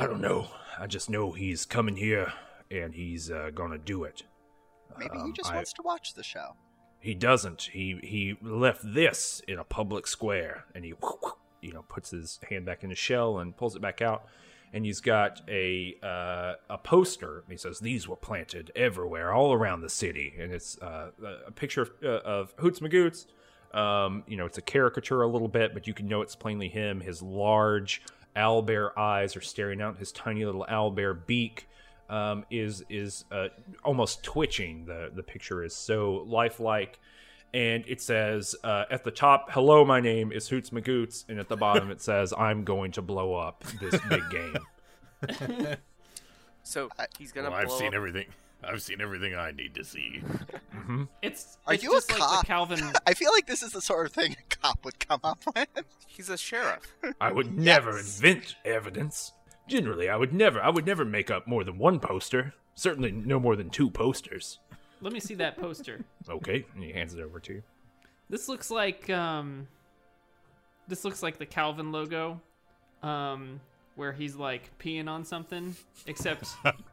[0.00, 0.48] "I don't know.
[0.78, 2.32] I just know he's coming here,
[2.70, 4.22] and he's uh, gonna do it.
[4.98, 6.56] Maybe he Um, just I- wants to watch the show.
[6.98, 7.62] He doesn't.
[7.72, 10.94] He he left this in a public square, and he
[11.62, 14.24] you know puts his hand back in his shell and pulls it back out,
[14.72, 17.44] and he's got a uh, a poster.
[17.48, 21.10] He says these were planted everywhere, all around the city, and it's uh,
[21.46, 23.26] a picture of, uh, of Hoots Magoots.
[23.72, 26.68] Um, you know, it's a caricature a little bit, but you can know it's plainly
[26.68, 27.00] him.
[27.00, 28.02] His large
[28.36, 31.66] owlbear eyes are staring out his tiny little owlbear beak.
[32.08, 33.48] um, is is uh,
[33.84, 34.84] almost twitching.
[34.86, 36.98] The the picture is so lifelike,
[37.54, 41.48] and it says uh, at the top, "Hello, my name is Hoots McGoots," and at
[41.48, 44.56] the bottom it says, "I'm going to blow up this big game."
[46.62, 46.88] So
[47.18, 48.26] he's gonna Well, I've blow seen up- everything.
[48.62, 50.22] I've seen everything I need to see.
[51.22, 52.78] It's Are it's you a just like the Calvin.
[53.06, 55.68] I feel like this is the sort of thing a cop would come up with.
[56.06, 56.94] He's a sheriff.
[57.20, 58.16] I would never Yes.
[58.18, 59.32] invent evidence.
[59.68, 60.60] Generally, I would never.
[60.60, 62.54] I would never make up more than one poster.
[62.74, 64.58] Certainly, no more than two posters.
[65.00, 66.04] Let me see that poster.
[66.28, 67.62] Okay, and he hands it over to you.
[68.28, 69.66] This looks like um
[70.88, 72.40] this looks like the Calvin logo.
[73.02, 73.60] Um
[73.96, 75.74] where he's like peeing on something
[76.06, 76.48] except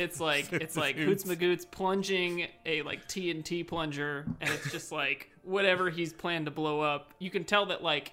[0.00, 5.30] it's like it's like Hoots McGoots plunging a like TNT plunger and it's just like
[5.42, 7.12] whatever he's planned to blow up.
[7.18, 8.12] You can tell that like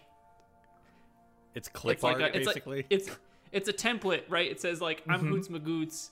[1.55, 2.77] It's clip it's like art, a, it's basically.
[2.77, 3.09] like it's
[3.51, 4.49] it's a template, right?
[4.49, 5.29] It says like I'm Mm-hmm.
[5.29, 6.09] Hoots McGoots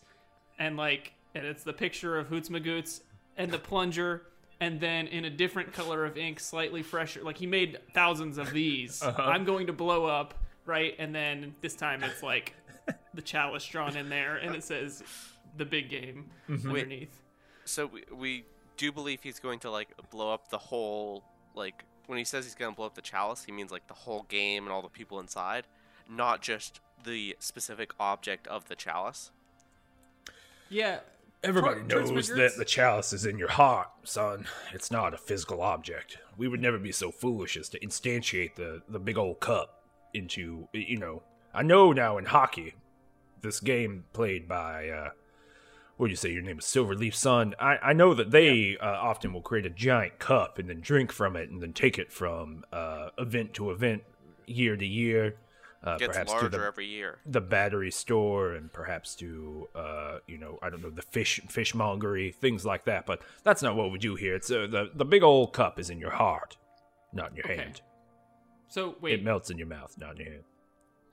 [0.57, 3.01] and like and it's the picture of Hoots McGoots
[3.37, 4.23] and the plunger
[4.61, 7.21] and then in a different color of ink, slightly fresher.
[7.23, 9.03] Like he made thousands of these.
[9.05, 9.21] Uh-huh.
[9.21, 10.33] I'm going to blow up,
[10.65, 10.95] right?
[10.97, 12.53] And then this time it's like
[13.13, 15.03] the chalice drawn in there and it says
[15.57, 16.69] the big game Mm-hmm.
[16.69, 17.21] underneath.
[17.65, 18.45] So we, we
[18.77, 21.23] do believe he's going to like blow up the whole
[21.55, 23.93] like when he says he's going to blow up the chalice, he means like the
[23.93, 25.65] whole game and all the people inside,
[26.09, 29.31] not just the specific object of the chalice.
[30.69, 30.99] Yeah.
[31.43, 34.47] Everybody Tor- knows that the chalice is in your heart, son.
[34.73, 36.17] It's not a physical object.
[36.37, 40.67] We would never be so foolish as to instantiate the, the big old cup into,
[40.73, 41.21] you know.
[41.53, 42.73] I know now in hockey,
[43.41, 45.09] this game played by, uh,
[45.97, 47.55] what do you say, your name is Silverleaf Sun.
[47.59, 51.11] I, I know that they uh, often will create a giant cup and then drink
[51.11, 54.03] from it and then take it from uh, event to event,
[54.45, 55.35] year to year.
[55.83, 57.19] Uh, Gets perhaps to the, every year.
[57.27, 62.33] the battery store and perhaps to uh you know i don't know the fish fishmongery
[62.33, 65.21] things like that but that's not what we do here it's uh, the the big
[65.21, 66.57] old cup is in your heart
[67.13, 67.57] not in your Okay.
[67.57, 67.81] hand
[68.67, 70.43] So wait, it melts in your mouth not in your hand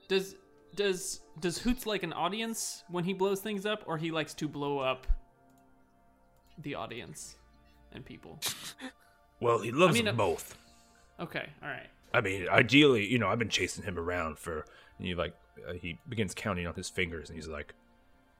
[0.07, 0.33] does
[0.75, 4.47] does does Hoots like an audience when he blows things up, or he likes to
[4.47, 5.07] blow up
[6.57, 7.35] the audience
[7.91, 8.39] and people?
[9.39, 10.57] well he loves mean, them uh, both
[11.19, 11.87] Okay, all right.
[12.13, 14.65] i mean ideally you know i've been chasing him around for
[14.97, 15.33] and he like
[15.67, 17.73] uh, he begins counting on his fingers and he's like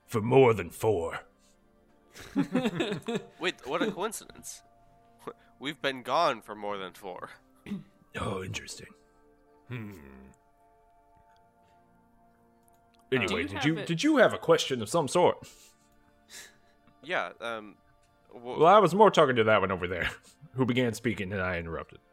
[0.08, 1.20] for more than four
[3.40, 4.62] Wait, what a coincidence.
[5.60, 7.30] We've been gone for more than four.
[8.22, 8.88] oh interesting
[9.68, 9.94] Hmm.
[13.22, 15.38] Anyway you did you it- did you have a question of some sort
[17.04, 17.76] Yeah, um
[18.34, 20.10] w- Well, I was more talking to that one over there,
[20.56, 22.00] who began speaking, and I interrupted.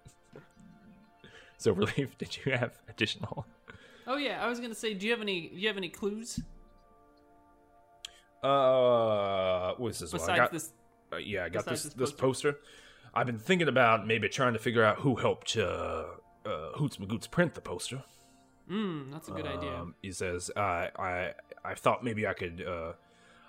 [1.59, 3.45] So, relief, did you have additional?
[4.07, 5.49] Oh yeah, I was gonna say, do you have any?
[5.49, 6.41] Do you have any clues
[8.43, 10.13] Uh, what is this?
[10.13, 10.21] one?
[10.23, 10.73] I besides got, this?
[11.13, 12.57] uh, yeah, I got besides this this this poster.
[13.13, 16.05] I've been thinking about maybe trying to figure out who helped uh,
[16.47, 18.03] uh, Hoots McGoots print the poster.
[18.71, 19.81] Hmm, that's a good idea.
[19.81, 21.33] Um, he says, I, I,
[21.65, 22.93] I thought maybe I could, uh,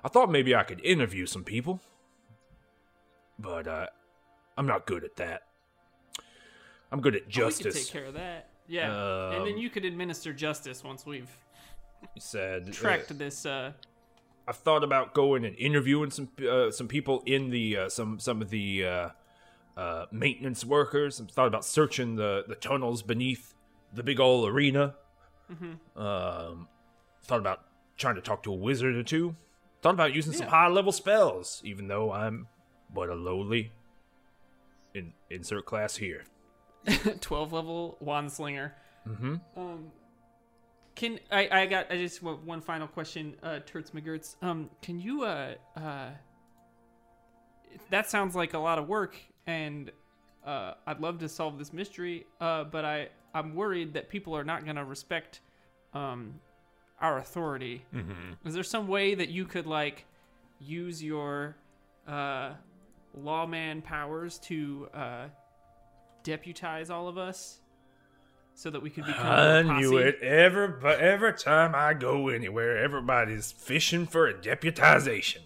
[0.04, 1.80] I thought maybe I could interview some people,
[3.38, 3.86] but uh,
[4.58, 5.44] I'm not good at that.
[6.92, 8.50] I'm good at Oh, we could take care of that.
[8.68, 11.30] Yeah, and then Um, you could administer justice once we've
[12.18, 13.46] said, uh, tracked this.
[13.46, 13.74] Uh,
[14.48, 18.42] I've thought about going and interviewing some uh, some people in the uh, some some
[18.42, 19.10] of the uh,
[19.78, 21.22] uh, maintenance workers.
[21.22, 23.54] I've thought about searching the the tunnels beneath
[23.94, 24.96] the big old arena.
[25.96, 26.68] Um,
[27.24, 27.64] thought about
[27.98, 29.36] trying to talk to a wizard or two.
[29.82, 32.48] Thought about using some high level spells, even though I'm
[32.94, 33.72] but a lowly
[34.94, 36.24] in insert class here.
[37.22, 38.76] 12 level wand slinger.
[39.08, 39.36] Mm-hmm.
[39.56, 39.92] Um,
[40.96, 41.50] can I?
[41.52, 41.92] I got.
[41.92, 43.36] I just want one final question.
[43.42, 44.36] Uh, Turts McGurts.
[44.42, 45.24] Um, can you?
[45.24, 46.10] Uh, uh,
[47.90, 49.16] that sounds like a lot of work,
[49.48, 49.92] and
[50.46, 52.26] uh, I'd love to solve this mystery.
[52.40, 55.42] Uh, but I, I'm worried that people are not gonna respect,
[55.94, 56.36] um,
[57.00, 57.84] our authority.
[57.94, 58.48] Mm-hmm.
[58.48, 60.06] Is there some way that you could like
[60.60, 61.56] use your,
[62.08, 62.52] uh,
[63.14, 65.26] lawman powers to uh,
[66.24, 67.60] deputize all of us?
[68.54, 69.26] So that we could become.
[69.26, 70.22] I knew it.
[70.22, 75.40] Every every time I go anywhere, everybody's fishing for a deputization.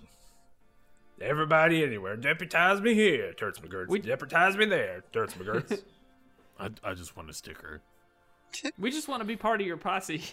[1.21, 3.87] Everybody anywhere, deputize me here, Turts McGurts.
[3.87, 5.81] We- Deputize me there, Turts McGurts.
[6.59, 7.81] I, I just want a sticker.
[8.77, 10.23] We just want to be part of your posse.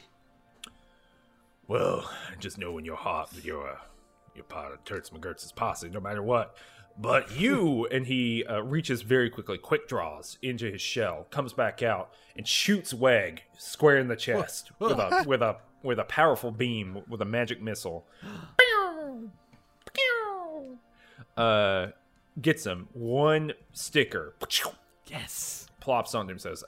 [1.67, 2.09] well,
[2.39, 3.81] just know in your heart that you're a,
[4.37, 6.57] you're part of Turts McGurts' posse, no matter what.
[6.99, 11.83] But you and he uh, reaches very quickly, quick draws into his shell, comes back
[11.83, 16.53] out and shoots Weg square in the chest with a with a with a powerful
[16.53, 18.07] beam with a magic missile.
[21.37, 21.89] uh,
[22.41, 24.35] gets him one sticker,
[25.07, 25.67] Yes.
[25.81, 26.65] plops onto him, says,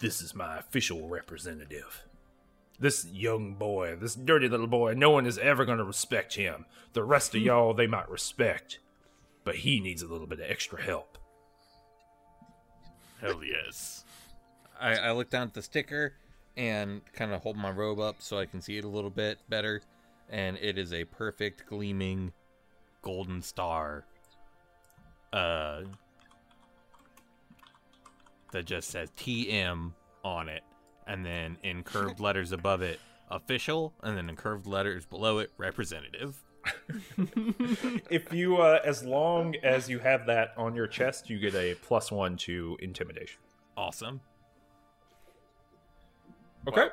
[0.00, 2.02] "This is my official representative."
[2.78, 6.66] This young boy, this dirty little boy, no one is ever going to respect him.
[6.92, 8.80] The rest of y'all, they might respect,
[9.44, 11.16] but he needs a little bit of extra help.
[13.20, 14.04] Hell yes.
[14.78, 16.12] I, I look down at the sticker
[16.56, 19.38] and kind of hold my robe up so I can see it a little bit
[19.48, 19.80] better.
[20.28, 22.32] And it is a perfect gleaming
[23.06, 24.04] golden star.
[25.32, 25.82] Uh,
[28.50, 29.92] that just says TM
[30.24, 30.64] on it.
[31.06, 32.98] And then in curved letters above it,
[33.30, 33.92] official.
[34.02, 36.36] And then in curved letters below it, representative.
[38.10, 41.74] If you, uh, as long as you have that on your chest, you get a
[41.74, 43.38] plus one to intimidation.
[43.76, 44.20] Awesome.
[46.66, 46.88] Okay.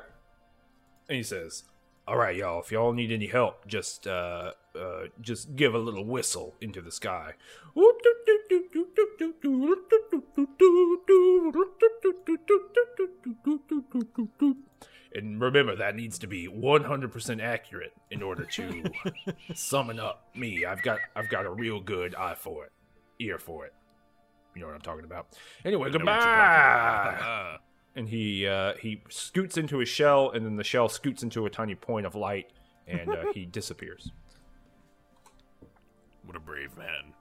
[1.08, 1.64] And he says,
[2.06, 2.60] "All right, y'all.
[2.60, 6.92] If y'all need any help, just uh, uh, just give a little whistle into the
[6.92, 7.34] sky."
[15.14, 18.84] And remember, that needs to be 100% accurate in order to
[19.54, 20.64] summon up me.
[20.64, 22.72] I've got I've got a real good eye for it,
[23.20, 23.72] ear for it.
[24.54, 25.28] You know what I'm talking about.
[25.64, 27.58] Anyway, goodbye
[27.96, 31.50] and he uh, he scoots into his shell, and then the shell scoots into a
[31.50, 32.50] tiny point of light,
[32.86, 34.10] and uh, he disappears.
[36.24, 37.12] What a brave man.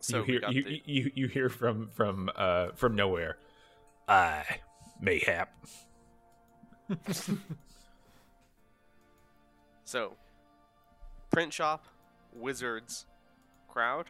[0.00, 3.36] So you hear you, the- you you hear from from uh, from nowhere.
[4.08, 4.44] I
[5.00, 5.52] mayhap.
[9.84, 10.16] So,
[11.30, 11.86] print shop,
[12.34, 13.06] wizards,
[13.68, 14.04] crowd.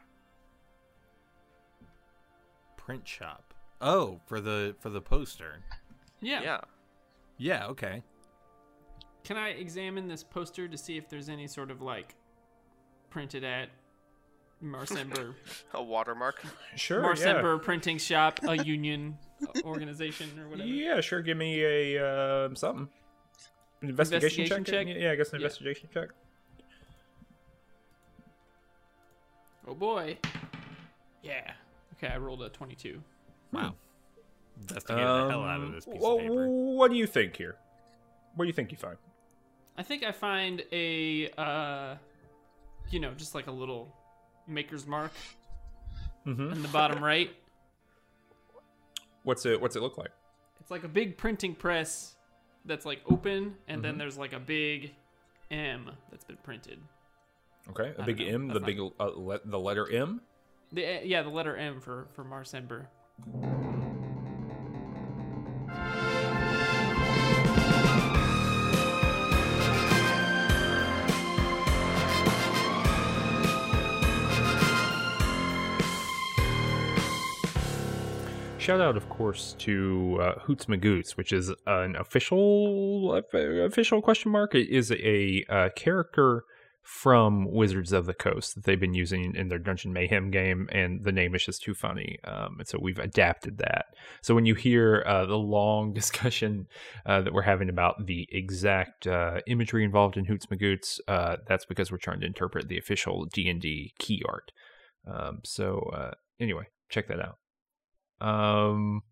[2.88, 3.52] Print shop.
[3.82, 5.60] Oh, for the for the poster.
[6.22, 6.40] Yeah.
[6.40, 6.60] Yeah.
[7.36, 8.02] Yeah, okay.
[9.24, 12.14] Can I examine this poster to see if there's any sort of like
[13.10, 13.68] printed at
[14.64, 15.34] Marsember
[15.74, 16.42] A watermark.
[16.76, 19.18] Sure, Marsember printing shop, a union
[19.64, 20.66] organization or whatever?
[20.66, 21.20] Yeah, sure.
[21.20, 22.88] Give me a uh, something.
[23.82, 24.86] An investigation, Investigation check.
[24.86, 24.96] check?
[24.98, 25.44] Yeah, I guess an Yeah.
[25.44, 26.08] investigation check.
[29.66, 30.16] Oh boy.
[31.22, 31.52] Yeah.
[31.98, 33.02] Okay, I rolled a 22.
[33.52, 33.74] Wow.
[34.66, 36.48] That's to Investigated the hell out of Um, this piece wha- of paper.
[36.48, 37.56] What do you think here?
[38.34, 38.96] What do you think you find?
[39.76, 41.94] I think I find a uh
[42.90, 43.94] you know, just like a little
[44.46, 45.12] maker's mark
[46.26, 46.52] Mm-hmm.
[46.52, 47.30] in the bottom right.
[49.22, 50.10] What's it What's it look like?
[50.60, 52.14] It's like a big printing press
[52.64, 54.92] that's like open and then there's like a big
[55.50, 56.78] M that's been printed.
[57.70, 58.26] Okay, a I big know.
[58.26, 60.20] M, the That's big uh, le- the letter M.
[60.72, 62.86] The yeah, the letter M for for Marsember.
[78.58, 84.54] Shout out, of course, to uh, Hoots McGoots, which is an official official question mark.
[84.54, 86.44] It is a uh, character
[86.88, 91.04] from Wizards of the Coast that they've been using in their Dungeon Mayhem game, and
[91.04, 92.18] the name is just too funny.
[92.24, 93.84] Um, and so we've adapted that.
[94.22, 96.66] So when you hear uh, the long discussion
[97.04, 101.66] uh, that we're having about the exact uh, imagery involved in Hoots McGoots, uh, that's
[101.66, 104.50] because we're trying to interpret the official D and D key art.
[105.06, 108.26] Um, so uh, anyway, check that out.
[108.26, 109.02] Um,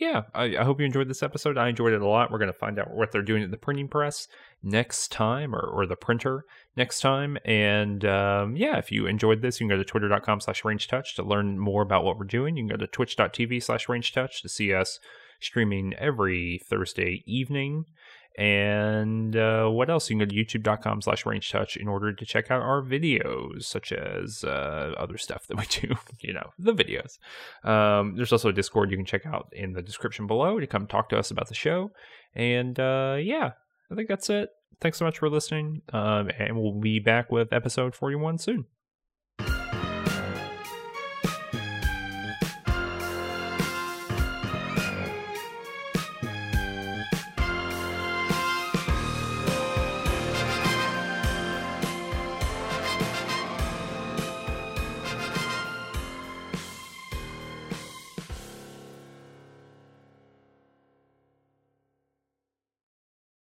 [0.00, 1.58] yeah, I, I hope you enjoyed this episode.
[1.58, 2.30] I enjoyed it a lot.
[2.30, 4.28] We're going to find out what they're doing at the printing press
[4.62, 7.36] next time, or, or the printer next time.
[7.44, 11.14] And um, yeah, if you enjoyed this, you can go to twitter.com slash range touch
[11.16, 12.56] to learn more about what we're doing.
[12.56, 15.00] You can go to twitch.tv slash range touch to see us
[15.38, 17.84] streaming every Thursday evening.
[18.38, 20.08] And uh, what else?
[20.08, 23.64] You can go to youtube.com slash range touch in order to check out our videos,
[23.64, 27.18] such as uh, other stuff that we do, you know, the videos.
[27.68, 30.86] Um, there's also a Discord you can check out in the description below to come
[30.86, 31.90] talk to us about the show.
[32.34, 33.52] And uh, yeah,
[33.90, 34.50] I think that's it.
[34.80, 35.82] Thanks so much for listening.
[35.92, 38.64] Um, and we'll be back with episode 41 soon.